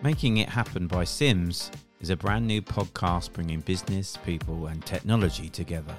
Making 0.00 0.36
It 0.36 0.48
Happen 0.48 0.86
by 0.86 1.02
Sims 1.02 1.72
is 2.00 2.10
a 2.10 2.16
brand 2.16 2.46
new 2.46 2.62
podcast 2.62 3.32
bringing 3.32 3.60
business, 3.60 4.16
people, 4.24 4.68
and 4.68 4.84
technology 4.86 5.48
together. 5.48 5.94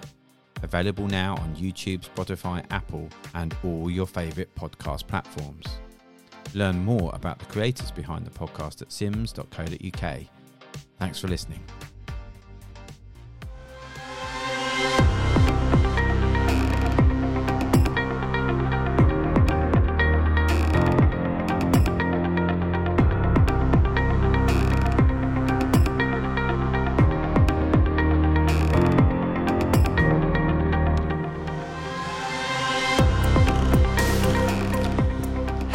Available 0.64 1.06
now 1.08 1.36
on 1.36 1.54
YouTube, 1.56 2.08
Spotify, 2.08 2.66
Apple, 2.72 3.10
and 3.34 3.54
all 3.62 3.92
your 3.92 4.08
favourite 4.08 4.54
podcast 4.56 5.06
platforms. 5.06 5.66
Learn 6.54 6.84
more 6.86 7.12
about 7.14 7.40
the 7.40 7.46
creators 7.46 7.92
behind 7.92 8.26
the 8.26 8.32
podcast 8.32 8.82
at 8.82 8.92
sims.co.uk. 8.94 10.20
Thanks 10.98 11.20
for 11.20 11.28
listening. 11.28 11.64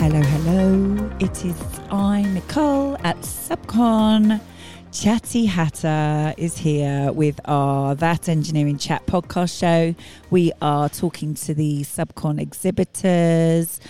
Hello, 0.07 0.21
hello. 0.21 1.11
It 1.19 1.47
is 1.47 1.57
I, 1.91 2.21
Nicole, 2.21 2.99
at 3.05 3.17
Subcon. 3.21 4.39
Chatty 4.93 5.47
Hatter 5.47 6.35
is 6.37 6.59
here 6.59 7.11
with 7.11 7.41
our 7.47 7.95
That 7.95 8.29
Engineering 8.29 8.77
Chat 8.77 9.07
podcast 9.07 9.59
show. 9.59 9.95
We 10.29 10.53
are 10.61 10.91
talking 10.91 11.33
to 11.37 11.55
the 11.55 11.85
Subcon 11.85 12.39
exhibitors, 12.39 13.81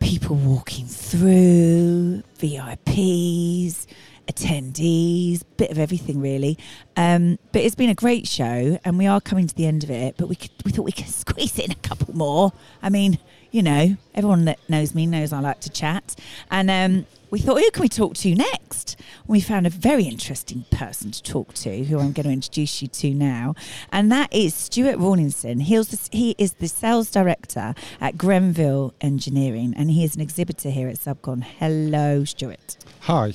people 0.00 0.34
walking 0.34 0.86
through, 0.86 2.24
VIPs, 2.40 3.86
attendees, 4.26 5.42
bit 5.56 5.70
of 5.70 5.78
everything 5.78 6.20
really. 6.20 6.58
Um, 6.96 7.38
but 7.52 7.62
it's 7.62 7.76
been 7.76 7.90
a 7.90 7.94
great 7.94 8.26
show, 8.26 8.76
and 8.84 8.98
we 8.98 9.06
are 9.06 9.20
coming 9.20 9.46
to 9.46 9.54
the 9.54 9.66
end 9.68 9.84
of 9.84 9.90
it. 9.92 10.16
But 10.16 10.28
we 10.28 10.34
could, 10.34 10.50
we 10.64 10.72
thought 10.72 10.82
we 10.82 10.90
could 10.90 11.06
squeeze 11.06 11.60
in 11.60 11.70
a 11.70 11.76
couple 11.76 12.12
more. 12.12 12.52
I 12.82 12.90
mean, 12.90 13.20
you 13.52 13.62
know, 13.62 13.96
everyone 14.14 14.46
that 14.46 14.58
knows 14.68 14.94
me 14.94 15.06
knows 15.06 15.32
I 15.32 15.40
like 15.40 15.60
to 15.60 15.70
chat, 15.70 16.16
and 16.50 16.70
um, 16.70 17.06
we 17.30 17.38
thought, 17.38 17.60
who 17.60 17.70
can 17.70 17.82
we 17.82 17.88
talk 17.88 18.14
to 18.14 18.34
next? 18.34 18.96
We 19.26 19.40
found 19.40 19.66
a 19.66 19.70
very 19.70 20.04
interesting 20.04 20.64
person 20.70 21.10
to 21.12 21.22
talk 21.22 21.54
to, 21.54 21.84
who 21.84 21.98
I'm 21.98 22.12
going 22.12 22.26
to 22.26 22.32
introduce 22.32 22.82
you 22.82 22.88
to 22.88 23.14
now, 23.14 23.54
and 23.92 24.10
that 24.10 24.32
is 24.32 24.54
Stuart 24.54 24.98
Rawlinson. 24.98 25.60
He 25.60 25.74
is 25.74 25.88
the, 25.88 26.16
he 26.16 26.34
is 26.38 26.54
the 26.54 26.68
sales 26.68 27.10
director 27.10 27.74
at 28.00 28.18
Grenville 28.18 28.94
Engineering, 29.00 29.74
and 29.76 29.90
he 29.90 30.02
is 30.02 30.16
an 30.16 30.22
exhibitor 30.22 30.70
here 30.70 30.88
at 30.88 30.96
Subcon. 30.96 31.44
Hello, 31.44 32.24
Stuart. 32.24 32.78
Hi. 33.00 33.34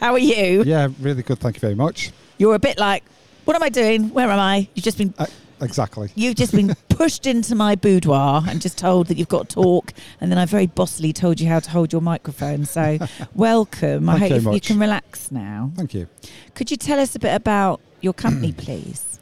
How 0.00 0.12
are 0.12 0.18
you? 0.18 0.62
Yeah, 0.64 0.88
really 1.00 1.22
good. 1.22 1.38
Thank 1.38 1.56
you 1.56 1.60
very 1.60 1.74
much. 1.74 2.12
You're 2.38 2.54
a 2.54 2.58
bit 2.58 2.78
like, 2.78 3.02
what 3.46 3.56
am 3.56 3.62
I 3.62 3.68
doing? 3.68 4.12
Where 4.12 4.30
am 4.30 4.38
I? 4.38 4.68
You've 4.74 4.84
just 4.84 4.98
been 4.98 5.14
Uh, 5.18 5.26
exactly. 5.60 6.10
you've 6.14 6.36
just 6.36 6.52
been 6.52 6.74
pushed 6.88 7.26
into 7.26 7.54
my 7.54 7.74
boudoir 7.74 8.42
and 8.48 8.60
just 8.60 8.78
told 8.78 9.06
that 9.08 9.16
you've 9.16 9.28
got 9.28 9.48
to 9.48 9.54
talk, 9.54 9.92
and 10.20 10.30
then 10.30 10.38
I 10.38 10.46
very 10.46 10.66
bossily 10.66 11.14
told 11.14 11.40
you 11.40 11.48
how 11.48 11.60
to 11.60 11.70
hold 11.70 11.92
your 11.92 12.02
microphone. 12.02 12.64
So, 12.64 12.98
welcome. 13.34 14.08
I 14.08 14.14
you 14.14 14.20
hope 14.20 14.30
you 14.30 14.40
much. 14.52 14.66
can 14.66 14.78
relax 14.78 15.30
now. 15.30 15.72
Thank 15.74 15.94
you. 15.94 16.08
Could 16.54 16.70
you 16.70 16.76
tell 16.76 16.98
us 16.98 17.14
a 17.14 17.18
bit 17.18 17.34
about 17.34 17.80
your 18.00 18.12
company, 18.12 18.52
please? 18.56 19.18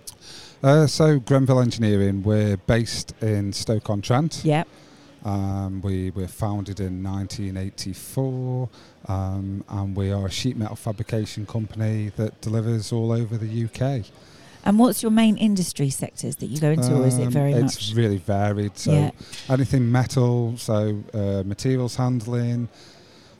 Uh, 0.63 0.87
so, 0.87 1.19
Grenville 1.19 1.61
Engineering, 1.61 2.23
we're 2.23 2.57
based 2.57 3.15
in 3.21 3.53
Stoke-on-Trent. 3.53 4.41
Yep. 4.45 4.67
Um, 5.25 5.81
we 5.81 6.11
were 6.11 6.29
founded 6.29 6.81
in 6.81 7.03
1984, 7.03 8.69
um, 9.09 9.65
and 9.69 9.97
we 9.97 10.13
are 10.13 10.27
a 10.27 10.31
sheet 10.31 10.57
metal 10.57 10.77
fabrication 10.77 11.47
company 11.47 12.13
that 12.17 12.41
delivers 12.43 12.93
all 12.93 13.11
over 13.11 13.39
the 13.39 13.65
UK. 13.65 14.05
And 14.65 14.79
what's 14.79 15.03
your 15.03 15.11
main 15.13 15.37
industry 15.37 15.91
sectors 15.91 16.37
that 16.37 16.47
you 16.47 16.59
go 16.59 16.71
into, 16.71 16.95
or 16.97 17.07
is 17.07 17.19
it 17.19 17.27
Um, 17.27 17.33
very 17.33 17.53
it's 17.53 17.91
much? 17.91 17.95
really 17.97 18.17
varied. 18.17 18.79
So, 18.79 18.93
Yeah. 18.93 19.11
anything 19.51 19.93
metal, 19.93 20.55
so 20.57 21.03
uh, 21.13 21.43
materials 21.45 21.97
handling, 21.97 22.69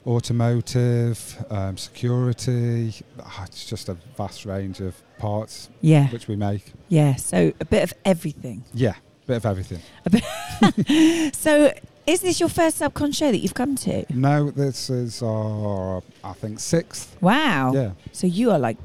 automotive, 0.05 1.43
um, 1.49 1.77
security. 1.77 2.93
Ah, 3.19 3.45
it's 3.45 3.65
just 3.65 3.89
a 3.89 3.97
vast 4.15 4.45
range 4.45 4.79
of 4.81 4.93
parts 5.17 5.69
Yeah, 5.81 6.09
which 6.09 6.27
we 6.27 6.35
make. 6.35 6.73
yeah. 6.89 7.15
So 7.15 7.53
a 7.59 7.65
bit 7.65 7.83
of 7.83 7.93
everything. 8.05 8.63
Yeah, 8.73 8.93
a 9.23 9.27
bit 9.27 9.37
of 9.37 9.45
everything. 9.45 9.81
So, 11.33 11.73
is 12.05 12.21
this 12.21 12.39
your 12.39 12.49
first 12.49 12.79
subcon 12.79 13.13
show 13.15 13.31
that 13.31 13.39
you've 13.39 13.55
come 13.55 13.75
to? 13.77 14.05
No, 14.13 14.51
this 14.51 14.89
is 14.91 15.21
our, 15.23 16.03
I 16.23 16.33
think, 16.33 16.59
sixth. 16.59 17.17
Wow. 17.19 17.71
Yeah, 17.73 17.91
So 18.11 18.27
you 18.27 18.51
are 18.51 18.59
like, 18.59 18.77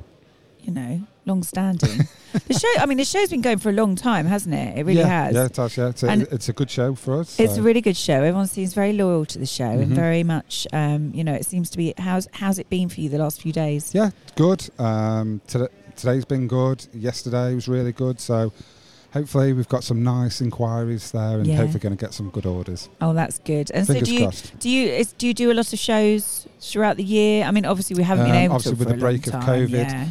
you 0.63 0.73
know, 0.73 1.03
long 1.27 1.43
standing. 1.43 2.01
the 2.33 2.55
show. 2.59 2.69
I 2.79 2.87
mean, 2.87 2.99
the 2.99 3.05
show's 3.05 3.31
been 3.31 3.41
going 3.41 3.59
for 3.59 3.71
a 3.71 3.73
long 3.73 3.97
time, 3.97 4.27
hasn't 4.27 4.55
it? 4.55 4.79
It 4.79 4.85
really 4.87 5.01
yeah, 5.01 5.25
has. 5.27 5.35
Yeah, 5.35 5.45
it 5.47 5.57
has. 5.57 5.77
Yeah, 5.77 5.89
it's 5.89 6.03
a, 6.03 6.09
And- 6.11 6.23
it's 6.31 6.49
a 6.49 6.53
good 6.53 6.71
show 6.71 6.95
for 6.95 7.21
us. 7.21 7.39
It's 7.39 7.55
so- 7.55 7.61
a 7.61 7.63
really 7.63 7.81
good 7.81 7.97
show. 7.97 8.15
Everyone 8.15 8.47
seems 8.47 8.75
very 8.75 8.93
loyal 8.93 9.25
to 9.27 9.39
the 9.39 9.47
show 9.47 9.65
and 9.65 9.93
Mhm. 9.93 9.95
very 9.95 10.23
much, 10.23 10.67
um, 10.73 11.11
you 11.15 11.25
know, 11.25 11.35
it 11.35 11.45
seems 11.47 11.71
to 11.71 11.77
be. 11.79 11.95
How's 11.99 12.29
how's 12.33 12.59
it 12.59 12.69
been 12.71 12.89
for 12.89 13.01
you 13.01 13.09
the 13.09 13.19
last 13.19 13.41
few 13.43 13.53
days? 13.53 13.91
yeah, 13.95 14.11
good. 14.37 14.69
Um, 14.79 15.41
today, 15.47 15.69
today's 15.97 16.25
been 16.25 16.47
good. 16.49 16.87
Yesterday 16.95 17.55
was 17.55 17.69
really 17.69 17.93
good. 17.93 18.21
So 18.21 18.53
hopefully 19.13 19.53
we've 19.53 19.69
got 19.69 19.83
some 19.83 20.03
nice 20.05 20.41
inquiries 20.41 21.11
there, 21.11 21.39
and 21.39 21.47
Yeah. 21.47 21.57
hopefully 21.57 21.81
going 21.81 21.97
to 21.97 22.01
get 22.05 22.15
some 22.15 22.31
good 22.31 22.47
orders. 22.47 22.89
Oh, 23.01 23.13
that's 23.13 23.39
good. 23.41 23.71
And 23.73 23.87
Fingers 23.87 24.01
so, 24.01 24.05
do 24.07 24.13
you 24.15 24.21
crossed. 24.27 24.59
do 24.61 24.69
you 24.71 24.89
is, 24.89 25.13
do 25.15 25.27
you 25.27 25.35
do 25.35 25.51
a 25.51 25.55
lot 25.55 25.73
of 25.73 25.79
shows 25.79 26.47
throughout 26.61 26.97
the 26.97 27.03
year? 27.05 27.45
I 27.45 27.51
mean, 27.51 27.65
obviously 27.67 27.97
we 27.97 28.05
haven't 28.05 28.27
been 28.27 28.37
Um, 28.37 28.43
able 28.43 28.55
obviously 28.55 28.77
to 28.77 28.79
with 28.79 28.89
for 28.89 28.95
the 28.95 29.01
break 29.01 29.27
of 29.27 29.33
time, 29.33 29.43
COVID, 29.43 29.71
Yeah. 29.71 30.07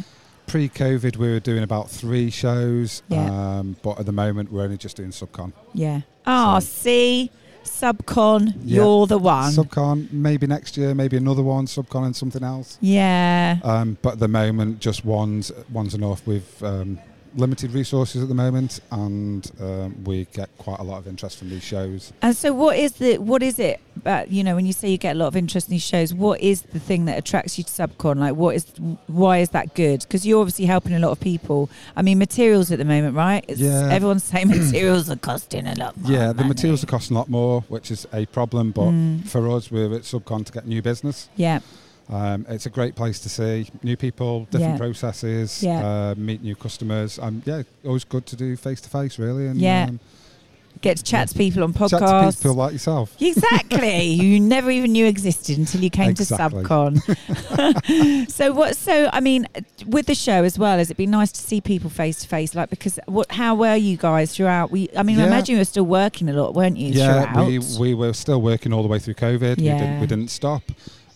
Pre-COVID, 0.50 1.16
we 1.16 1.28
were 1.30 1.38
doing 1.38 1.62
about 1.62 1.88
three 1.88 2.28
shows, 2.28 3.04
Yeah. 3.08 3.58
um, 3.58 3.76
but 3.82 4.00
at 4.00 4.06
the 4.06 4.10
moment 4.10 4.50
we're 4.50 4.64
only 4.64 4.76
just 4.78 4.96
doing 4.96 5.10
subcon. 5.10 5.52
Yeah. 5.74 6.00
Oh, 6.26 6.58
So- 6.58 6.66
see, 6.66 7.30
Subcon, 7.62 8.54
Yeah. 8.64 8.76
you're 8.82 9.06
the 9.06 9.18
one. 9.18 9.52
Subcon, 9.52 10.12
maybe 10.12 10.48
next 10.48 10.76
year, 10.76 10.92
maybe 10.92 11.16
another 11.16 11.42
one. 11.42 11.66
Subcon 11.66 12.06
and 12.06 12.16
something 12.16 12.42
else. 12.42 12.78
yeah. 12.80 13.58
Um, 13.62 13.96
but 14.02 14.14
at 14.14 14.18
the 14.18 14.26
moment, 14.28 14.80
just 14.80 15.04
one's 15.04 15.52
one's 15.72 15.94
enough. 15.94 16.26
We've 16.26 16.62
um, 16.64 16.98
limited 17.34 17.72
resources 17.72 18.22
at 18.22 18.28
the 18.28 18.34
moment, 18.34 18.80
and 18.90 19.50
um, 19.60 20.04
we 20.04 20.26
get 20.32 20.48
quite 20.58 20.78
a 20.80 20.82
lot 20.82 20.98
of 20.98 21.06
interest 21.06 21.38
from 21.38 21.50
these 21.50 21.62
shows. 21.64 22.12
And 22.22 22.36
so, 22.36 22.52
what 22.52 22.76
is 22.76 22.92
the 22.92 23.18
what 23.18 23.42
is 23.42 23.58
it? 23.58 23.80
About, 23.96 24.30
you 24.30 24.42
know, 24.42 24.54
when 24.54 24.64
you 24.64 24.72
say 24.72 24.88
you 24.88 24.96
get 24.96 25.14
a 25.14 25.18
lot 25.18 25.26
of 25.26 25.36
interest 25.36 25.68
in 25.68 25.72
these 25.72 25.82
shows, 25.82 26.14
what 26.14 26.40
is 26.40 26.62
the 26.62 26.78
thing 26.80 27.04
that 27.04 27.18
attracts 27.18 27.58
you 27.58 27.64
to 27.64 27.70
Subcon? 27.70 28.16
Like, 28.16 28.34
what 28.34 28.54
is 28.56 28.64
why 29.08 29.38
is 29.38 29.50
that 29.50 29.74
good? 29.74 30.00
Because 30.00 30.26
you're 30.26 30.40
obviously 30.40 30.64
helping 30.64 30.94
a 30.94 30.98
lot 30.98 31.10
of 31.10 31.20
people. 31.20 31.68
I 31.96 32.00
mean, 32.02 32.18
materials 32.18 32.70
at 32.72 32.78
the 32.78 32.84
moment, 32.86 33.14
right? 33.14 33.44
It's, 33.46 33.60
Yeah. 33.60 33.90
Everyone's 33.92 34.24
saying 34.24 34.48
materials 34.48 35.10
are 35.10 35.16
costing 35.16 35.66
a 35.66 35.74
lot 35.74 35.96
more. 35.98 36.10
yeah, 36.12 36.28
the 36.28 36.34
money. 36.36 36.48
materials 36.48 36.82
are 36.82 36.86
costing 36.86 37.14
a 37.16 37.20
lot 37.20 37.28
more, 37.28 37.60
which 37.68 37.90
is 37.90 38.06
a 38.12 38.24
problem. 38.26 38.70
But 38.70 38.90
Mm. 38.90 39.26
for 39.28 39.50
us, 39.50 39.70
we're 39.70 39.92
at 39.94 40.02
Subcon 40.02 40.46
to 40.46 40.52
get 40.52 40.66
new 40.66 40.80
business. 40.80 41.28
Yeah, 41.36 41.60
Um, 42.10 42.44
it's 42.48 42.66
a 42.66 42.70
great 42.70 42.96
place 42.96 43.20
to 43.20 43.28
see 43.28 43.68
new 43.84 43.96
people, 43.96 44.46
different 44.50 44.72
Yeah. 44.74 44.78
processes, 44.78 45.62
Yeah. 45.62 45.86
uh, 45.86 46.14
meet 46.16 46.42
new 46.42 46.56
customers. 46.56 47.18
Um, 47.22 47.42
yeah, 47.46 47.62
always 47.84 48.04
good 48.04 48.26
to 48.26 48.36
do 48.36 48.56
face 48.56 48.80
to 48.80 48.88
face, 48.90 49.18
really. 49.18 49.46
And 49.46 49.60
Yeah. 49.60 49.86
um, 49.90 50.00
get 50.82 50.96
to 50.96 51.02
chat 51.04 51.28
to 51.28 51.34
people 51.36 51.62
on 51.62 51.72
chat 51.72 51.90
to 51.90 52.32
people 52.36 52.54
like 52.54 52.72
yourself. 52.72 53.14
Exactly. 53.20 54.04
you 54.22 54.40
never 54.40 54.70
even 54.70 54.90
knew 54.92 55.06
existed 55.06 55.56
until 55.58 55.82
you 55.82 55.90
came 55.90 56.10
Exactly. 56.10 56.62
to 56.64 56.68
Subcon. 56.68 58.28
so 58.30 58.52
what? 58.52 58.76
So 58.76 59.08
I 59.12 59.20
mean, 59.20 59.46
with 59.86 60.06
the 60.06 60.14
show 60.16 60.42
as 60.42 60.58
well, 60.58 60.78
has 60.78 60.90
it 60.90 60.96
been 60.96 61.10
nice 61.10 61.30
to 61.32 61.40
see 61.40 61.60
people 61.60 61.90
face 61.90 62.20
to 62.22 62.28
face? 62.28 62.54
Like, 62.56 62.70
because 62.70 62.98
what? 63.06 63.30
How 63.30 63.54
were 63.54 63.76
you 63.76 63.96
guys 63.96 64.34
throughout? 64.34 64.70
We, 64.72 64.88
I 64.96 65.02
mean, 65.04 65.20
I 65.20 65.26
imagine 65.26 65.54
you 65.54 65.60
were 65.60 65.64
still 65.64 65.86
working 65.86 66.28
a 66.28 66.32
lot, 66.32 66.54
weren't 66.54 66.76
you? 66.76 66.88
Yeah, 66.88 67.30
throughout? 67.32 67.46
we, 67.46 67.58
we 67.78 67.94
were 67.94 68.12
still 68.14 68.40
working 68.42 68.72
all 68.72 68.82
the 68.82 68.88
way 68.88 68.98
through 68.98 69.14
COVID. 69.14 69.58
We, 69.58 69.64
Yeah. 69.64 69.78
didn't, 69.78 70.00
we 70.00 70.06
didn't 70.06 70.30
stop. 70.30 70.62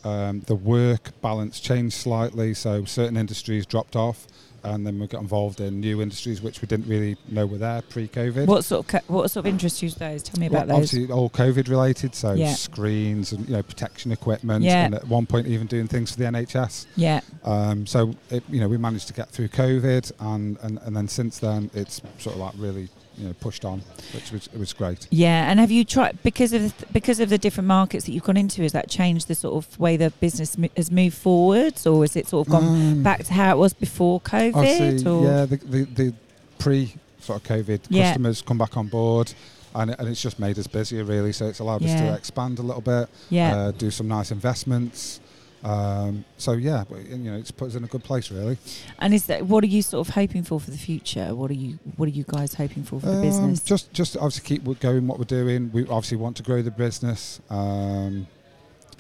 Um, 0.05 0.41
the 0.47 0.55
work 0.55 1.11
balance 1.23 1.61
changed 1.61 1.97
slightly, 1.97 2.55
so 2.55 2.85
certain 2.85 3.17
industries 3.17 3.65
dropped 3.67 3.97
off, 3.97 4.27
and 4.63 4.87
then 4.87 4.99
we 4.99 5.07
got 5.07 5.21
involved 5.21 5.61
in 5.61 5.81
new 5.81 6.01
industries 6.01 6.41
which 6.41 6.63
we 6.63 6.67
didn't 6.69 6.87
really 6.89 7.17
know 7.29 7.45
were 7.47 7.59
there 7.59 7.83
pre-COVID. 7.83 8.47
What 8.47 8.65
sort 8.65 8.81
of 8.85 8.87
co- 8.89 9.13
what 9.15 9.31
sort 9.31 9.45
of 9.47 9.51
industries 9.51 9.95
those? 9.97 10.23
Tell 10.23 10.41
me 10.41 10.49
Well, 10.49 10.63
about 10.63 10.69
those. 10.69 10.95
obviously, 10.95 11.13
all 11.13 11.29
COVID 11.31 11.69
related, 11.69 12.15
so 12.15 12.33
Yeah. 12.35 12.55
screens 12.55 13.33
and 13.33 13.47
you 13.49 13.55
know 13.57 13.63
protection 13.63 14.13
equipment, 14.13 14.65
Yeah. 14.65 14.85
and 14.87 14.95
at 14.95 15.07
one 15.09 15.27
point 15.27 15.47
even 15.47 15.67
doing 15.67 15.87
things 15.89 16.13
for 16.13 16.19
the 16.19 16.25
NHS. 16.27 16.87
Yeah, 16.97 17.21
Um, 17.45 17.87
so 17.87 18.15
it, 18.31 18.43
you 18.51 18.61
know 18.61 18.69
we 18.69 18.77
managed 18.79 19.07
to 19.09 19.15
get 19.15 19.31
through 19.31 19.49
COVID, 19.49 20.13
and, 20.21 20.59
and, 20.63 20.79
and 20.85 20.95
then 20.97 21.09
since 21.09 21.39
then 21.39 21.71
it's 21.75 22.01
sort 22.19 22.35
of 22.37 22.41
like 22.41 22.55
really 22.59 22.89
you 23.19 23.27
know 23.29 23.33
pushed 23.41 23.65
on, 23.65 23.81
which 24.15 24.31
was 24.33 24.47
it 24.49 24.59
was 24.59 24.73
great. 24.73 25.07
yeah. 25.11 25.51
And 25.51 25.61
have 25.61 25.71
you 25.71 25.85
tried 25.85 26.23
because 26.23 26.53
of 26.53 26.77
the, 26.79 26.87
because 26.93 27.21
of 27.21 27.29
the 27.29 27.39
different 27.39 27.69
markets 27.69 28.07
that 28.07 28.13
you've 28.13 28.25
gone 28.25 28.37
into? 28.37 28.63
Has 28.63 28.73
that 28.73 28.89
changed 28.89 29.29
the 29.29 29.35
sort 29.35 29.55
of 29.65 29.79
way 29.79 29.97
the 29.97 30.11
business 30.21 30.57
mo- 30.59 30.69
has 30.77 30.91
moved 30.91 31.17
forwards, 31.17 31.87
or 31.87 32.03
has 32.03 32.17
it 32.17 32.27
sort 32.27 32.47
of 32.47 32.51
gone 32.53 32.65
Um, 32.65 33.03
back 33.03 33.25
to 33.25 33.33
how 33.33 33.55
it 33.55 33.59
was 33.59 33.73
before 33.73 34.21
COVID? 34.21 35.07
Or? 35.07 35.25
yeah, 35.25 35.45
the, 35.47 35.57
the, 35.57 35.85
the 35.85 36.15
pre 36.59 36.95
sort 37.21 37.41
of 37.43 37.49
COVID 37.49 37.81
Yeah. 37.89 38.09
customers 38.11 38.43
come 38.43 38.59
back 38.59 38.77
on 38.77 38.89
board, 38.89 39.33
and, 39.75 39.95
and 39.99 40.09
it's 40.09 40.21
just 40.23 40.39
made 40.39 40.59
us 40.59 40.67
busier 40.67 41.05
really. 41.05 41.33
So 41.33 41.47
it's 41.47 41.59
allowed 41.61 41.83
us 41.83 41.93
to 42.01 42.15
expand 42.15 42.59
a 42.59 42.63
little 42.63 42.83
bit, 42.83 43.09
yeah. 43.31 43.57
uh, 43.57 43.71
do 43.73 43.91
some 43.91 44.09
nice 44.09 44.31
investments, 44.31 45.21
Um, 45.65 46.27
so 46.37 46.53
yeah, 46.53 46.85
but, 46.89 47.07
you 47.07 47.17
know, 47.17 47.37
it's 47.37 47.51
put 47.51 47.69
us 47.69 47.75
in 47.75 47.85
a 47.85 47.87
good 47.87 48.05
place 48.05 48.31
really. 48.31 48.59
And 48.99 49.15
is 49.15 49.25
that 49.27 49.47
what 49.47 49.65
are 49.65 49.69
you 49.69 49.81
sort 49.81 50.07
of 50.07 50.15
hoping 50.15 50.43
for 50.43 50.61
for 50.61 50.71
the 50.71 50.77
future? 50.79 51.35
What 51.35 51.51
are 51.51 51.55
you 51.55 51.79
What 51.97 52.07
are 52.07 52.13
you 52.13 52.25
guys 52.29 52.55
hoping 52.55 52.85
for 52.85 53.01
for 53.01 53.07
the 53.07 53.17
Um, 53.17 53.23
business? 53.23 53.61
Just, 53.61 53.93
just 53.93 54.17
obviously 54.17 54.45
keep 54.47 54.81
going 54.81 55.07
what 55.07 55.19
we're 55.19 55.25
doing. 55.25 55.71
We 55.73 55.83
obviously 55.85 56.19
want 56.19 56.37
to 56.37 56.43
grow 56.43 56.61
the 56.61 56.71
business 56.71 57.41
um, 57.49 58.27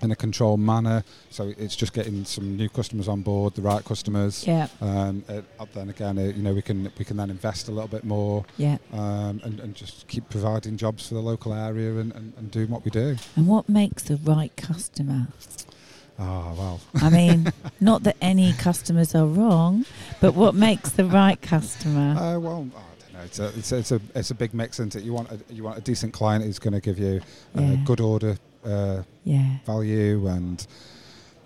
in 0.00 0.10
a 0.10 0.16
controlled 0.16 0.60
manner. 0.60 1.04
So 1.30 1.52
it's 1.58 1.76
just 1.76 1.92
getting 1.92 2.24
some 2.24 2.56
new 2.56 2.70
customers 2.70 3.08
on 3.08 3.20
board, 3.20 3.54
the 3.54 3.62
right 3.62 3.84
customers. 3.84 4.46
yeah, 4.46 4.68
Um, 4.80 5.22
uh, 5.28 5.42
then 5.74 5.90
again, 5.90 6.18
uh, 6.18 6.22
you 6.22 6.42
know, 6.42 6.54
we 6.54 6.62
can 6.62 6.90
we 6.98 7.04
can 7.04 7.18
then 7.18 7.28
invest 7.30 7.68
a 7.68 7.72
little 7.72 7.88
bit 7.88 8.04
more 8.04 8.44
yeah. 8.56 8.78
um, 8.92 9.40
and, 9.44 9.60
and 9.60 9.74
just 9.74 10.08
keep 10.08 10.30
providing 10.30 10.78
jobs 10.78 11.08
for 11.08 11.14
the 11.14 11.20
local 11.20 11.52
area 11.52 11.96
and, 11.98 12.12
and, 12.12 12.32
and 12.38 12.50
doing 12.50 12.70
what 12.70 12.84
we 12.86 12.90
do. 12.90 13.16
And 13.36 13.46
what 13.46 13.68
makes 13.68 14.04
the 14.04 14.16
right 14.16 14.54
customer? 14.56 15.28
Ah, 16.18 16.52
well, 16.56 16.80
I 16.94 17.10
mean, 17.10 17.52
not 17.80 18.04
that 18.04 18.16
any 18.20 18.52
customers 18.52 19.14
are 19.14 19.26
wrong, 19.26 19.84
but 20.20 20.34
what 20.34 20.54
makes 20.54 20.90
the 20.90 21.04
right 21.04 21.40
customer? 21.40 22.14
Uh, 22.18 22.38
well, 22.38 22.68
I 22.76 23.02
don't 23.02 23.12
know. 23.14 23.20
It's 23.24 23.38
a, 23.40 23.46
it's 23.58 23.72
a, 23.72 23.76
it's 23.78 23.92
a, 23.92 24.00
it's 24.14 24.30
a 24.30 24.34
big 24.34 24.54
mix, 24.54 24.78
isn't 24.78 24.94
it? 24.94 25.02
You 25.02 25.12
want 25.12 25.30
a, 25.32 25.40
you 25.52 25.64
want 25.64 25.76
a 25.78 25.80
decent 25.80 26.12
client 26.12 26.44
who's 26.44 26.58
going 26.60 26.74
to 26.74 26.80
give 26.80 26.98
you 26.98 27.20
uh, 27.56 27.60
Yeah. 27.60 27.76
good 27.84 28.00
order 28.00 28.36
uh, 28.64 29.02
Yeah. 29.24 29.56
value 29.66 30.28
and 30.28 30.64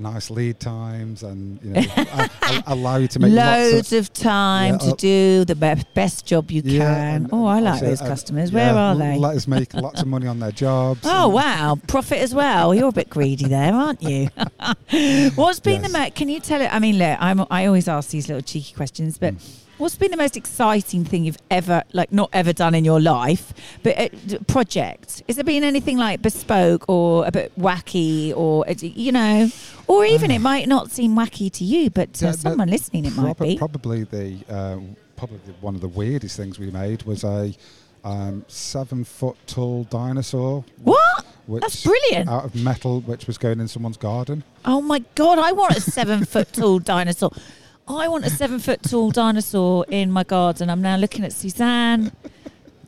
nice 0.00 0.30
lead 0.30 0.60
times, 0.60 1.22
and 1.22 1.58
you 1.62 1.70
know, 1.72 1.82
allow 2.66 2.96
you 2.96 3.08
to 3.08 3.18
make 3.18 3.32
lots 3.32 3.72
Loads 3.72 3.92
of. 3.92 3.98
of 4.00 4.12
time 4.12 4.74
Yeah, 4.74 4.78
to 4.78 4.90
uh, 4.92 4.94
do 4.96 5.44
the 5.44 5.54
be- 5.54 5.82
best 5.94 6.26
job 6.26 6.50
you 6.50 6.62
Yeah, 6.64 6.84
can. 6.94 7.14
and- 7.22 7.28
oh, 7.32 7.46
I 7.46 7.60
like 7.60 7.74
obviously, 7.74 7.88
those 7.88 8.02
uh, 8.02 8.06
customers. 8.08 8.50
yeah, 8.50 8.72
Where 8.72 8.80
are 8.82 8.94
they? 8.96 9.18
Let 9.18 9.36
us 9.36 9.46
make 9.48 9.74
lots 9.74 10.00
of 10.02 10.06
money 10.08 10.26
on 10.26 10.38
their 10.40 10.52
jobs. 10.52 11.00
Oh 11.04 11.28
wow, 11.28 11.78
profit 11.86 12.18
as 12.18 12.34
well. 12.34 12.74
You're 12.74 12.88
a 12.88 12.92
bit 12.92 13.10
greedy 13.10 13.46
there, 13.46 13.72
aren't 13.74 14.02
you? 14.02 14.28
what's 15.34 15.60
been 15.60 15.82
the 15.82 15.88
Yes. 15.92 16.12
Can 16.14 16.28
you 16.28 16.40
tell 16.40 16.60
it? 16.60 16.72
I 16.72 16.78
mean, 16.78 16.98
look, 16.98 17.16
I'm, 17.20 17.44
I 17.50 17.66
always 17.66 17.88
ask 17.88 18.10
these 18.10 18.28
little 18.28 18.42
cheeky 18.42 18.74
questions, 18.74 19.18
but 19.18 19.34
Mm. 19.34 19.58
What's 19.78 19.96
been 19.96 20.10
the 20.10 20.16
most 20.16 20.36
exciting 20.36 21.04
thing 21.04 21.24
you've 21.24 21.38
ever, 21.50 21.82
like, 21.92 22.12
not 22.12 22.30
ever 22.32 22.52
done 22.52 22.74
in 22.74 22.84
your 22.84 23.00
life, 23.00 23.52
but 23.82 23.98
a 23.98 24.08
d- 24.08 24.38
project? 24.46 25.22
Has 25.26 25.36
there 25.36 25.44
been 25.44 25.64
anything 25.64 25.96
like 25.96 26.20
bespoke 26.22 26.84
or 26.88 27.26
a 27.26 27.30
bit 27.32 27.52
wacky, 27.58 28.36
or 28.36 28.68
uh, 28.68 28.74
you 28.80 29.12
know, 29.12 29.48
or 29.86 30.04
even 30.04 30.30
it 30.30 30.40
might 30.40 30.68
not 30.68 30.90
seem 30.90 31.14
wacky 31.14 31.50
to 31.52 31.64
you, 31.64 31.90
but 31.90 32.12
to 32.14 32.26
Yeah, 32.26 32.32
the- 32.32 32.38
someone 32.38 32.68
listening, 32.68 33.04
it 33.06 33.16
might 33.16 33.38
be. 33.38 33.56
Probably 33.56 34.04
the 34.04 34.38
uh, 34.48 34.78
probably 35.16 35.38
one 35.60 35.74
of 35.74 35.80
the 35.80 35.88
weirdest 35.88 36.36
things 36.36 36.58
we 36.58 36.70
made 36.70 37.02
was 37.04 37.24
a 37.24 37.54
um, 38.04 38.44
seven 38.48 39.04
foot 39.04 39.36
tall 39.46 39.84
dinosaur. 39.84 40.64
What? 40.82 41.24
Which, 41.46 41.62
That's 41.62 41.82
brilliant. 41.82 42.28
Out 42.28 42.44
of 42.44 42.54
metal, 42.54 43.00
which 43.00 43.26
was 43.26 43.38
going 43.38 43.58
in 43.58 43.68
someone's 43.68 43.96
garden. 43.96 44.44
Oh 44.66 44.80
my 44.82 44.98
god, 45.14 45.38
I 45.38 45.52
want 45.52 45.74
a 45.76 45.80
seven 45.80 46.24
foot 46.26 46.52
tall 46.52 46.78
dinosaur. 46.78 47.30
I 47.88 48.06
want 48.08 48.26
a 48.26 48.30
seven 48.30 48.58
foot 48.58 48.82
tall 48.82 49.10
dinosaur 49.10 49.86
in 49.88 50.10
my 50.10 50.24
garden. 50.24 50.68
I'm 50.68 50.82
now 50.82 50.96
looking 50.96 51.24
at 51.24 51.32
Suzanne. 51.32 52.12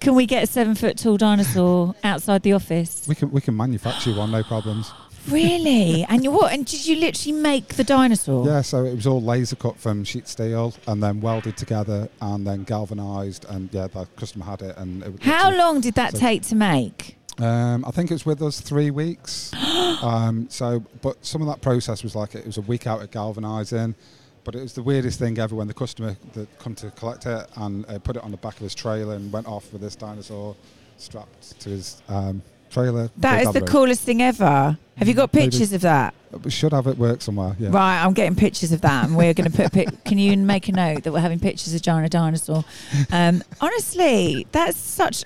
Can 0.01 0.15
we 0.15 0.27
get 0.27 0.45
a 0.45 0.47
seven 0.47 0.75
foot 0.75 0.99
tall 0.99 1.17
dinosaur 1.17 1.95
outside 2.05 2.43
the 2.43 2.53
office? 2.53 3.07
We 3.09 3.15
can 3.15 3.31
we 3.31 3.41
can 3.41 3.57
manufacture 3.57 4.15
one, 4.15 4.31
no 4.31 4.43
problems. 4.43 4.93
Really? 5.29 6.05
And 6.09 6.25
you 6.25 6.31
what? 6.31 6.53
And 6.53 6.65
did 6.65 6.87
you 6.87 6.97
literally 6.97 7.39
make 7.39 7.69
the 7.75 7.85
dinosaur? 7.85 8.47
Yeah, 8.47 8.63
so 8.63 8.85
it 8.85 8.95
was 8.95 9.07
all 9.07 9.21
laser 9.23 9.57
cut 9.57 9.77
from 9.79 10.05
sheet 10.05 10.27
steel 10.29 10.75
and 10.87 11.03
then 11.03 11.21
welded 11.21 11.57
together 11.57 12.09
and 12.21 12.47
then 12.47 12.65
galvanized 12.65 13.45
and 13.49 13.73
yeah, 13.73 13.87
the 13.87 14.07
customer 14.17 14.45
had 14.47 14.63
it 14.63 14.77
and 14.79 15.03
it 15.03 15.23
How 15.23 15.51
long 15.51 15.81
did 15.81 15.95
that 15.95 16.13
So- 16.13 16.19
take 16.21 16.43
to 16.45 16.55
make? 16.55 17.17
Um, 17.39 17.85
I 17.87 17.91
think 17.91 18.11
it 18.11 18.15
was 18.15 18.27
with 18.27 18.43
us 18.43 18.61
three 18.61 18.91
weeks. 18.91 19.51
um, 20.03 20.47
so, 20.51 20.81
but 21.01 21.25
some 21.25 21.41
of 21.41 21.49
that 21.49 21.63
process 21.63 22.03
was 22.03 22.15
like 22.15 22.35
it 22.35 22.45
was 22.45 22.59
a 22.59 22.63
week 22.63 22.87
out 22.87 23.01
of 23.03 23.11
galvanizing. 23.11 23.95
But 24.51 24.59
it 24.59 24.63
was 24.63 24.73
the 24.73 24.83
weirdest 24.83 25.21
thing 25.21 25.39
ever 25.39 25.55
when 25.55 25.69
the 25.69 25.75
customer 25.75 26.17
that 26.33 26.59
come 26.59 26.75
to 26.75 26.91
collect 26.91 27.25
it 27.25 27.49
and 27.55 27.87
uh, 27.89 28.01
put 28.01 28.17
it 28.17 28.25
on 28.25 28.33
the 28.33 28.37
back 28.37 28.55
of 28.55 28.63
his 28.63 28.75
trailer 28.75 29.15
and 29.15 29.31
went 29.31 29.47
off 29.47 29.73
with 29.73 29.81
this 29.81 29.95
dinosaur 29.95 30.57
strapped 30.97 31.61
to 31.61 31.69
his 31.69 32.03
um, 32.09 32.43
trailer. 32.69 33.11
That 33.19 33.43
is 33.43 33.53
the 33.53 33.61
coolest 33.61 34.03
thing 34.03 34.21
ever. 34.23 34.77
Have 34.97 35.07
you 35.07 35.15
got 35.15 35.33
Maybe. 35.33 35.51
pictures 35.51 35.73
of 35.73 35.83
that? 35.83 36.15
We 36.43 36.51
should 36.51 36.73
have 36.73 36.89
it 36.89 36.99
work 36.99 37.23
somewhere. 37.23 37.55
Yeah. 37.61 37.69
Right, 37.71 38.03
I'm 38.03 38.13
getting 38.13 38.35
pictures 38.35 38.73
of 38.73 38.81
that, 38.81 39.05
and 39.05 39.17
we're 39.17 39.35
going 39.35 39.53
to 39.53 39.57
put. 39.57 39.73
Pic- 39.73 40.03
can 40.05 40.19
you 40.19 40.37
make 40.37 40.67
a 40.67 40.73
note 40.73 41.05
that 41.05 41.13
we're 41.13 41.21
having 41.21 41.39
pictures 41.39 41.73
of 41.73 41.83
Giant 41.83 42.11
Dinosaur? 42.11 42.65
Um, 43.13 43.45
honestly, 43.61 44.49
that's 44.51 44.77
such. 44.77 45.23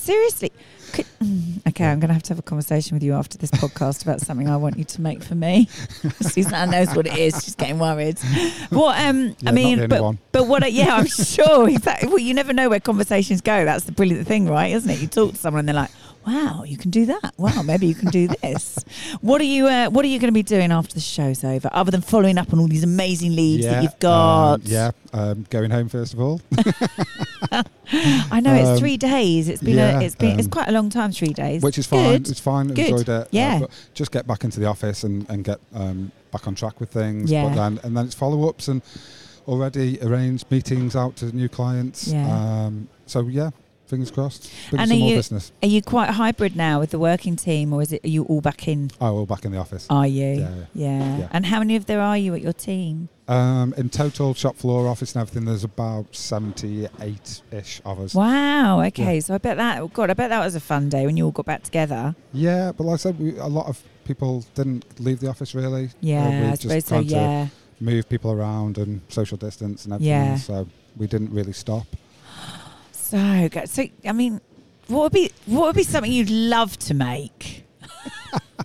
Seriously, 0.00 0.50
could, 0.92 1.04
mm, 1.22 1.66
okay, 1.68 1.84
I'm 1.86 2.00
going 2.00 2.08
to 2.08 2.14
have 2.14 2.22
to 2.24 2.28
have 2.30 2.38
a 2.38 2.42
conversation 2.42 2.96
with 2.96 3.02
you 3.02 3.14
after 3.14 3.36
this 3.38 3.50
podcast 3.50 4.02
about 4.02 4.20
something 4.20 4.48
I 4.48 4.56
want 4.56 4.78
you 4.78 4.84
to 4.84 5.00
make 5.02 5.22
for 5.22 5.34
me. 5.34 5.66
Suzanne 6.22 6.70
knows 6.70 6.94
what 6.96 7.06
it 7.06 7.16
is; 7.18 7.44
she's 7.44 7.54
getting 7.54 7.78
worried. 7.78 8.18
What? 8.70 8.98
Um, 8.98 9.36
Yeah, 9.40 9.50
I 9.50 9.52
mean, 9.52 9.86
but 9.88 10.16
but 10.32 10.46
what? 10.48 10.64
I- 10.64 10.68
Yeah, 10.80 10.96
I'm 10.96 11.06
sure. 11.06 11.68
Exactly. 11.68 12.08
Well, 12.08 12.18
you 12.18 12.32
never 12.34 12.52
know 12.52 12.68
where 12.70 12.80
conversations 12.80 13.40
go. 13.42 13.64
That's 13.64 13.84
the 13.84 13.92
brilliant 13.92 14.26
thing, 14.26 14.48
right? 14.48 14.72
Isn't 14.72 14.88
it? 14.90 15.00
You 15.00 15.06
talk 15.06 15.32
to 15.32 15.36
someone 15.36 15.60
and 15.60 15.68
they're 15.68 15.76
like, 15.76 15.90
"Wow, 16.26 16.64
you 16.66 16.76
can 16.78 16.90
do 16.90 17.06
that. 17.06 17.34
Wow, 17.36 17.60
maybe 17.62 17.86
you 17.86 17.94
can 17.94 18.08
do 18.08 18.28
this." 18.42 18.78
what 19.20 19.40
are 19.40 19.44
you? 19.44 19.66
Uh, 19.66 19.90
what 19.90 20.04
are 20.04 20.08
you 20.08 20.18
going 20.18 20.28
to 20.28 20.32
be 20.32 20.42
doing 20.42 20.72
after 20.72 20.94
the 20.94 21.00
show's 21.00 21.44
over, 21.44 21.68
other 21.72 21.90
than 21.90 22.00
following 22.00 22.38
up 22.38 22.52
on 22.54 22.58
all 22.58 22.68
these 22.68 22.84
amazing 22.84 23.36
leads 23.36 23.66
that 23.66 23.82
you've 23.82 23.98
got? 24.00 24.54
um, 24.54 24.62
yeah, 24.64 24.90
um, 25.12 25.46
going 25.50 25.70
home 25.70 25.88
first 25.90 26.14
of 26.14 26.20
all. 26.20 26.40
I 28.30 28.40
know 28.40 28.54
it's 28.54 28.68
Um, 28.68 28.78
three 28.78 28.96
days. 28.96 29.48
It's 29.48 29.62
been 29.62 29.76
yeah, 29.76 30.00
a, 30.00 30.02
it's 30.04 30.14
been 30.14 30.38
it's 30.38 30.46
um, 30.46 30.50
quite 30.52 30.68
a 30.68 30.72
long 30.72 30.90
time. 30.90 31.12
Three 31.12 31.32
days, 31.32 31.62
which 31.62 31.78
is 31.78 31.86
fine. 31.86 32.12
Good. 32.22 32.28
It's 32.30 32.40
fine. 32.40 32.68
Good. 32.68 32.78
Enjoyed 32.90 33.08
it. 33.08 33.08
uh, 33.08 33.24
Yeah. 33.30 33.60
but 33.60 33.70
just 33.94 34.12
get 34.12 34.26
back 34.26 34.44
into 34.44 34.60
the 34.60 34.66
office 34.66 35.02
and, 35.04 35.28
and 35.30 35.44
get 35.44 35.58
um, 35.74 36.12
back 36.32 36.46
on 36.46 36.54
track 36.54 36.78
with 36.80 36.90
things. 36.90 37.30
Yeah. 37.30 37.44
But 37.48 37.54
then 37.54 37.80
and 37.82 37.96
then 37.96 38.04
it's 38.06 38.14
follow 38.14 38.48
ups 38.48 38.68
and 38.68 38.82
already 39.48 39.98
arranged 40.02 40.50
meetings 40.50 40.94
out 40.94 41.16
to 41.16 41.34
new 41.34 41.48
clients. 41.48 42.06
Yeah. 42.08 42.26
Um, 42.66 42.88
so 43.06 43.26
yeah, 43.26 43.50
fingers 43.86 44.10
crossed. 44.10 44.50
Bring 44.70 44.82
And 44.82 44.90
are 44.92 44.94
you- 44.94 45.16
business. 45.16 45.50
Are 45.62 45.68
you 45.68 45.82
quite 45.82 46.10
hybrid 46.10 46.54
now 46.56 46.78
with 46.80 46.90
the 46.90 46.98
working 46.98 47.34
team, 47.36 47.72
or 47.72 47.82
is 47.82 47.92
it 47.92 48.04
are 48.04 48.08
you 48.08 48.24
all 48.24 48.40
back 48.40 48.68
in? 48.68 48.90
Oh, 49.00 49.14
we're 49.20 49.26
back 49.26 49.44
in 49.44 49.52
the 49.52 49.58
office. 49.58 49.86
Are 49.90 50.06
you? 50.06 50.40
Yeah, 50.40 50.54
Yeah. 50.74 51.18
Yeah. 51.18 51.28
And 51.32 51.46
how 51.46 51.58
many 51.58 51.74
of 51.76 51.86
there 51.86 52.00
are 52.00 52.16
you 52.18 52.34
at 52.34 52.40
your 52.42 52.52
team? 52.52 53.08
Um, 53.30 53.72
in 53.76 53.88
total, 53.90 54.34
shop 54.34 54.56
floor, 54.56 54.88
office, 54.88 55.14
and 55.14 55.22
everything, 55.22 55.44
there's 55.44 55.62
about 55.62 56.14
seventy-eight 56.16 57.42
ish 57.52 57.80
of 57.84 58.00
us. 58.00 58.12
Wow. 58.14 58.80
Okay. 58.86 59.20
So 59.20 59.34
I 59.34 59.38
bet 59.38 59.56
that. 59.56 59.92
God, 59.92 60.10
I 60.10 60.14
bet 60.14 60.30
that 60.30 60.44
was 60.44 60.56
a 60.56 60.60
fun 60.60 60.88
day 60.88 61.06
when 61.06 61.16
you 61.16 61.26
all 61.26 61.30
got 61.30 61.46
back 61.46 61.62
together. 61.62 62.16
Yeah, 62.32 62.72
but 62.72 62.84
like 62.84 62.94
I 62.94 62.96
said, 62.96 63.20
we, 63.20 63.36
a 63.38 63.46
lot 63.46 63.66
of 63.66 63.80
people 64.04 64.44
didn't 64.56 64.84
leave 65.00 65.20
the 65.20 65.28
office 65.28 65.54
really. 65.54 65.84
Uh, 65.86 65.88
Yeah, 66.00 66.28
we're 66.28 66.46
I 66.48 66.50
just 66.56 66.62
suppose 66.62 66.84
so. 66.86 66.88
trying 66.96 67.06
to 67.06 67.14
Yeah. 67.14 67.46
move 67.80 68.08
people 68.08 68.32
around 68.32 68.78
and 68.78 69.00
social 69.08 69.36
distance 69.36 69.84
and 69.84 69.94
everything. 69.94 70.10
Yeah. 70.12 70.36
So 70.36 70.66
we 70.96 71.06
didn't 71.06 71.30
really 71.32 71.52
stop. 71.52 71.86
So 72.92 73.48
good. 73.48 73.68
So 73.68 73.84
I 74.04 74.12
mean, 74.12 74.40
what 74.88 75.02
would 75.04 75.12
be 75.12 75.30
what 75.46 75.66
would 75.66 75.76
be 75.76 75.82
something 75.84 76.10
you'd 76.12 76.30
love 76.30 76.76
to 76.78 76.94
make? 76.94 77.64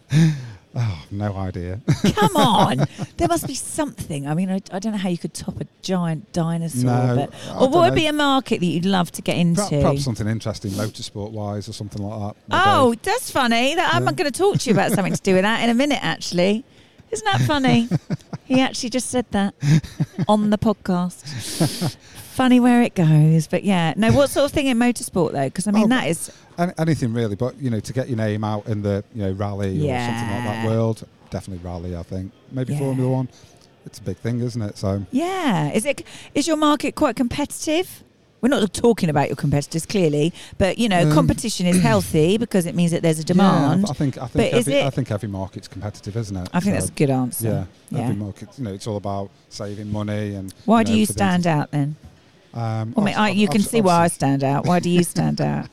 Oh, 0.78 1.06
no 1.10 1.34
idea. 1.38 1.80
Come 2.16 2.36
on, 2.36 2.86
there 3.18 3.28
must 3.30 3.48
be 3.48 3.56
something. 3.56 4.28
I 4.28 4.34
mean, 4.34 4.50
I, 4.50 4.56
I 4.74 4.80
don't 4.80 4.92
know 4.92 4.98
how 4.98 5.08
you 5.10 5.18
could 5.18 5.34
top 5.34 5.62
a 5.62 5.66
giant 5.82 6.34
dinosaur, 6.34 6.84
No, 6.84 7.16
but 7.16 7.34
or 7.62 7.70
what 7.70 7.82
would 7.84 7.90
know. 7.92 7.96
be 7.96 8.08
a 8.08 8.14
market 8.14 8.60
that 8.60 8.66
you'd 8.66 8.86
love 8.86 9.10
to 9.14 9.22
get 9.22 9.38
into? 9.38 9.62
Perhaps, 9.62 9.82
perhaps 9.84 10.04
something 10.04 10.28
interesting, 10.28 10.72
motorsport 10.72 11.32
wise, 11.32 11.70
or 11.70 11.74
something 11.74 12.02
like 12.04 12.20
that. 12.36 12.42
Oh, 12.52 12.90
Maybe. 12.90 13.00
that's 13.04 13.32
funny. 13.32 13.76
That, 13.76 13.94
I'm 13.96 14.04
Yeah. 14.04 14.12
going 14.12 14.32
to 14.32 14.38
talk 14.38 14.58
to 14.60 14.70
you 14.70 14.76
about 14.76 14.92
something 14.92 15.14
to 15.14 15.22
do 15.22 15.34
with 15.34 15.44
that 15.44 15.64
in 15.64 15.70
a 15.70 15.74
minute, 15.74 16.00
actually. 16.04 16.66
Isn't 17.12 17.26
that 17.26 17.42
funny? 17.42 17.88
he 18.46 18.60
actually 18.60 18.90
just 18.90 19.10
said 19.10 19.26
that 19.32 19.54
on 20.28 20.50
the 20.50 20.58
podcast. 20.58 21.96
funny 22.36 22.60
where 22.60 22.82
it 22.84 22.94
goes. 22.96 23.48
But 23.48 23.64
yeah, 23.64 23.94
no, 23.98 24.12
what 24.12 24.30
sort 24.30 24.46
of 24.46 24.52
thing 24.52 24.68
in 24.68 24.78
motorsport, 24.78 25.32
though? 25.32 25.46
Because 25.46 25.68
I 25.68 25.72
mean, 25.72 25.86
Oh, 25.86 25.88
that 25.88 26.08
is. 26.08 26.32
An- 26.58 26.74
anything 26.78 27.14
really, 27.14 27.36
but 27.36 27.60
you 27.62 27.70
know, 27.70 27.80
to 27.80 27.94
get 27.94 28.08
your 28.08 28.18
name 28.18 28.44
out 28.44 28.66
in 28.68 28.82
the 28.82 29.04
you 29.14 29.24
know 29.24 29.32
rally 29.32 29.70
or 29.78 30.00
something 30.00 30.30
like 30.30 30.44
that 30.44 30.66
world, 30.68 31.08
definitely 31.30 31.64
rally. 31.66 31.96
I 31.96 32.04
think 32.04 32.32
maybe 32.52 32.74
Yeah. 32.74 32.80
Formula 32.80 33.10
One. 33.12 33.30
It's 33.86 34.00
a 34.00 34.02
big 34.02 34.18
thing, 34.18 34.40
isn't 34.42 34.62
it? 34.62 34.78
So 34.78 35.06
Yeah. 35.12 35.72
Is 35.72 35.86
it? 35.86 36.04
Is 36.34 36.48
your 36.48 36.58
market 36.58 36.96
quite 36.96 37.16
competitive? 37.16 38.04
We're 38.42 38.50
not 38.50 38.74
talking 38.74 39.10
about 39.10 39.28
your 39.30 39.36
competitors, 39.38 39.86
clearly, 39.88 40.32
but 40.60 40.78
you 40.78 40.88
know, 40.88 41.02
Um, 41.02 41.12
competition 41.14 41.66
is 41.66 41.82
healthy 41.92 42.38
because 42.38 42.66
it 42.68 42.76
means 42.76 42.92
that 42.92 43.02
there's 43.02 43.18
a 43.20 43.24
demand. 43.24 43.84
Yeah, 43.84 43.90
I 43.90 43.94
think 43.94 44.18
I 44.20 44.28
think 44.28 44.54
every, 44.54 44.84
I 44.84 44.90
think 44.92 45.10
every 45.12 45.30
market's 45.30 45.68
competitive, 45.68 46.16
isn't 46.16 46.36
it? 46.38 46.50
I 46.54 46.60
think 46.60 46.76
So, 46.76 46.80
that's 46.80 46.90
a 46.90 46.94
good 46.94 47.10
answer. 47.10 47.48
Yeah, 47.48 47.98
Yeah. 47.98 48.04
every 48.04 48.16
market. 48.16 48.50
You 48.58 48.66
know, 48.66 48.74
it's 48.74 48.86
all 48.88 48.98
about 48.98 49.30
saving 49.50 49.92
money 49.92 50.36
and. 50.36 50.54
Why 50.66 50.84
know, 50.84 50.92
do 50.92 50.98
you 51.00 51.06
stand 51.08 51.48
out 51.48 51.72
then? 51.72 51.96
Um, 52.56 52.94
Well, 52.96 53.06
I 53.06 53.10
mean, 53.10 53.16
I, 53.16 53.30
you 53.30 53.48
can 53.48 53.62
see 53.62 53.82
why 53.82 54.04
I 54.04 54.08
stand 54.08 54.44
out. 54.44 54.66
Why 54.66 54.80
do 54.80 54.90
you 54.90 55.04
stand 55.16 55.42
out? 55.42 55.68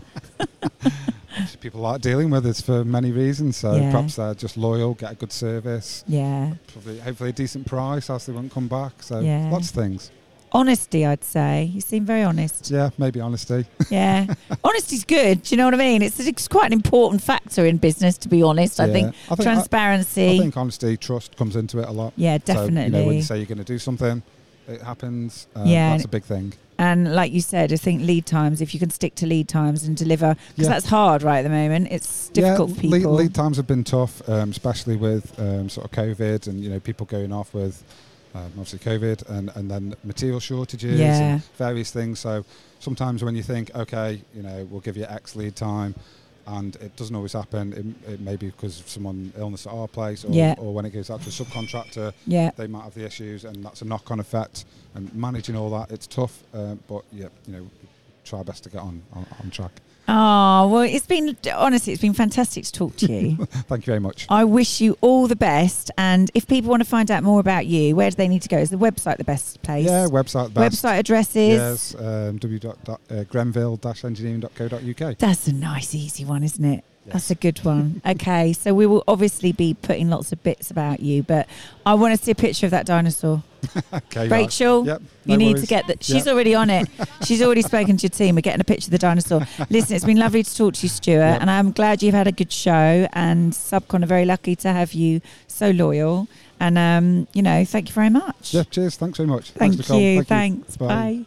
people 1.61 1.81
like 1.81 2.01
dealing 2.01 2.29
with 2.31 2.45
us 2.45 2.61
for 2.61 2.85
many 2.85 3.11
reasons. 3.13 3.57
So 3.57 3.75
Yeah. 3.77 3.91
perhaps 3.93 4.17
they're 4.17 4.35
just 4.35 4.57
loyal, 4.57 4.95
get 4.95 5.13
a 5.13 5.15
good 5.15 5.33
service, 5.33 6.05
Yeah. 6.09 6.55
probably 6.73 6.99
hopefully 6.99 7.31
a 7.31 7.33
decent 7.33 7.67
price, 7.67 8.11
else 8.11 8.27
they 8.27 8.33
won't 8.33 8.53
come 8.53 8.69
back. 8.69 9.03
So 9.03 9.21
Yeah. 9.21 9.49
lots 9.51 9.69
of 9.71 9.75
things. 9.77 10.11
honesty, 10.55 11.07
I'd 11.07 11.25
say. 11.25 11.71
You 11.73 11.81
seem 11.81 12.05
very 12.05 12.23
honest. 12.23 12.71
Yeah, 12.71 12.91
maybe 12.99 13.21
honesty. 13.21 13.65
Yeah. 13.91 14.27
Honesty's 14.65 15.03
good. 15.05 15.45
Do 15.45 15.55
you 15.55 15.57
know 15.57 15.65
what 15.65 15.73
I 15.73 15.79
mean? 15.79 16.03
It's, 16.03 16.21
it's 16.21 16.47
quite 16.47 16.67
an 16.67 16.75
important 16.75 17.23
factor 17.23 17.65
in 17.65 17.79
business, 17.79 18.19
to 18.19 18.29
be 18.29 18.43
honest. 18.43 18.79
I 18.79 18.93
think 18.93 19.15
I 19.31 19.35
think 19.37 19.43
transparency. 19.45 20.35
I 20.35 20.39
think 20.39 20.55
honesty, 20.57 20.99
trust 20.99 21.37
comes 21.37 21.57
into 21.57 21.79
it 21.79 21.89
a 21.89 21.93
lot. 21.93 22.13
yeah, 22.17 22.37
So, 22.37 22.53
definitely. 22.53 22.85
you 22.85 22.91
know, 22.91 23.07
when 23.07 23.17
you 23.17 23.23
say 23.23 23.39
you're 23.39 23.47
going 23.47 23.59
to 23.59 23.65
do 23.65 23.79
something, 23.79 24.23
it 24.69 24.81
happens. 24.83 25.47
Um, 25.55 25.67
Yeah, 25.67 25.91
that's 25.91 26.05
a 26.05 26.09
big 26.09 26.25
thing. 26.25 26.53
and 26.79 27.15
like 27.15 27.33
you 27.33 27.41
said, 27.41 27.73
I 27.73 27.77
think 27.77 28.03
lead 28.03 28.27
times, 28.27 28.61
if 28.61 28.73
you 28.75 28.81
can 28.81 28.91
stick 28.91 29.15
to 29.17 29.27
lead 29.27 29.49
times 29.49 29.85
and 29.85 29.97
deliver, 29.97 30.35
because 30.35 30.65
Yeah. 30.65 30.69
that's 30.71 30.87
hard 30.87 31.23
right 31.23 31.39
at 31.39 31.43
the 31.43 31.49
moment. 31.51 31.89
It's 31.91 32.29
difficult 32.31 32.71
yeah, 32.71 32.75
for 32.77 32.81
people. 32.81 33.13
Lead, 33.13 33.23
lead 33.25 33.35
times 33.35 33.57
have 33.57 33.67
been 33.67 33.85
tough, 33.85 34.27
um, 34.29 34.51
especially 34.51 34.97
with 34.97 35.39
um, 35.39 35.69
sort 35.69 35.85
of 35.87 35.91
COVID 35.93 36.47
and 36.47 36.63
you 36.63 36.71
know 36.71 36.81
people 36.81 37.07
going 37.07 37.33
off 37.33 37.53
with 37.55 37.83
um, 38.35 38.45
obviously 38.59 38.79
COVID 38.79 39.29
and, 39.29 39.51
and 39.55 39.71
then 39.71 39.95
material 40.05 40.41
shortages 40.41 40.99
Yeah. 40.99 41.19
and 41.35 41.45
various 41.59 41.91
things. 41.91 42.19
So 42.19 42.45
sometimes 42.79 43.23
when 43.23 43.37
you 43.37 43.43
think, 43.43 43.71
okay, 43.75 44.23
you 44.35 44.43
know, 44.43 44.67
we'll 44.71 44.81
give 44.81 44.97
you 44.97 45.05
X 45.05 45.37
lead 45.37 45.55
time, 45.55 45.95
and 46.47 46.77
it 46.77 46.95
doesn't 46.97 47.15
always 47.15 47.33
happen. 47.33 47.73
It, 48.07 48.13
it 48.15 48.21
may 48.21 48.37
be 48.37 48.47
because 48.51 48.81
of 48.81 48.89
someone 48.89 49.33
illness 49.37 49.67
at 49.67 49.73
our 49.73 49.89
place, 49.89 50.25
or, 50.25 50.33
Yeah. 50.33 50.55
or 50.59 50.73
when 50.75 50.85
it 50.85 50.91
goes 50.91 51.11
out 51.11 51.21
to 51.23 51.29
a 51.29 51.33
subcontractor, 51.33 52.13
yeah. 52.27 52.51
they 52.57 52.67
might 52.67 52.85
have 52.85 52.95
the 52.95 53.05
issues, 53.05 53.45
and 53.45 53.65
that's 53.65 53.83
a 53.83 53.85
knock-on 53.85 54.21
effect. 54.21 54.65
And 54.95 55.13
managing 55.15 55.57
all 55.57 55.71
that, 55.71 55.91
it's 55.91 56.07
tough. 56.07 56.43
Um, 56.55 56.81
but 56.89 57.05
yeah, 57.13 57.29
you 57.47 57.53
know, 57.55 57.71
try 58.25 58.43
best 58.43 58.65
to 58.65 58.71
get 58.71 58.81
on 58.83 59.03
on, 59.13 59.27
on 59.43 59.51
track. 59.51 59.73
Oh, 60.09 60.69
well, 60.69 60.83
it's 60.83 61.07
been, 61.07 61.37
honestly, 61.55 61.93
it's 61.93 62.03
been 62.03 62.15
fantastic 62.15 62.65
to 62.65 62.73
talk 62.73 62.97
to 62.97 63.13
you. 63.13 63.37
Thank 63.47 63.87
you 63.87 63.93
very 63.93 64.01
much. 64.01 64.27
I 64.29 64.45
wish 64.45 64.81
you 64.81 64.99
all 65.01 65.29
the 65.29 65.37
best. 65.37 65.91
And 65.97 66.31
if 66.35 66.47
people 66.47 66.71
want 66.71 66.83
to 66.83 66.89
find 66.89 67.11
out 67.11 67.23
more 67.23 67.41
about 67.41 67.67
you, 67.67 67.97
where 67.97 68.11
do 68.11 68.17
they 68.17 68.29
need 68.29 68.43
to 68.43 68.49
go? 68.49 68.59
Is 68.59 68.71
the 68.71 68.77
website 68.77 69.17
the 69.19 69.25
best 69.25 69.63
place? 69.63 69.87
Yeah, 69.87 70.07
website 70.09 70.53
best. 70.53 70.85
Website 70.85 70.99
addresses? 70.99 71.49
Yes, 71.49 71.95
um, 71.95 72.39
www.grenville-engineering.co.uk. 72.39 75.19
That's 75.19 75.49
a 75.49 75.53
nice, 75.53 75.95
easy 75.95 76.25
one, 76.25 76.43
isn't 76.43 76.65
it? 76.65 76.85
Yes. 77.05 77.15
That's 77.15 77.31
a 77.33 77.35
good 77.35 77.59
one. 77.65 78.01
okay, 78.07 78.53
so 78.53 78.75
we 78.75 78.87
will 78.87 79.03
obviously 79.09 79.51
be 79.51 79.75
putting 79.75 80.09
lots 80.09 80.31
of 80.33 80.41
bits 80.45 80.71
about 80.71 81.01
you, 81.01 81.25
but 81.25 81.49
I 81.85 81.95
want 81.95 82.17
to 82.17 82.25
see 82.25 82.31
a 82.31 82.35
picture 82.37 82.67
of 82.67 82.71
that 82.71 82.87
dinosaur. 82.87 83.43
Okay, 83.93 84.29
right. 84.29 84.31
Rachel, 84.31 84.85
Yep, 84.85 85.03
you 85.25 85.37
no 85.39 85.45
need 85.45 85.57
to 85.59 85.67
get 85.67 85.87
that. 85.87 86.03
She's 86.03 86.27
Yep. 86.27 86.35
already 86.35 86.55
on 86.55 86.69
it. 86.69 86.89
She's 87.25 87.41
already 87.41 87.63
spoken 87.63 87.97
to 87.97 88.03
your 88.03 88.11
team. 88.11 88.35
We're 88.35 88.41
getting 88.41 88.61
a 88.61 88.65
picture 88.65 88.89
of 88.89 88.91
the 88.91 88.99
dinosaur. 88.99 89.47
Listen, 89.71 89.95
it's 89.95 90.05
been 90.05 90.19
lovely 90.19 90.43
to 90.43 90.57
talk 90.57 90.75
to 90.75 90.83
you, 90.83 90.89
Stuart, 90.89 91.15
Yep. 91.19 91.41
and 91.43 91.51
I'm 91.51 91.71
glad 91.71 92.03
you've 92.03 92.15
had 92.15 92.27
a 92.27 92.33
good 92.33 92.51
show. 92.53 93.07
And 93.13 93.53
Subcon 93.53 94.03
are 94.03 94.07
very 94.07 94.25
lucky 94.25 94.57
to 94.57 94.73
have 94.73 94.93
you 94.95 95.21
so 95.47 95.71
loyal. 95.71 96.27
And 96.59 96.77
um, 96.77 97.29
you 97.35 97.43
know, 97.43 97.65
thank 97.65 97.89
you 97.89 97.95
very 97.95 98.11
much. 98.11 98.53
Yeah, 98.53 98.65
cheers. 98.65 98.97
Thanks 98.97 99.19
very 99.19 99.29
much. 99.29 99.51
Thank 99.53 99.75
Thanks, 99.75 99.89
you. 99.91 100.25
Thank 100.25 100.29
Thanks. 100.29 100.77
Bye. 100.77 100.87
Bye. 100.89 101.25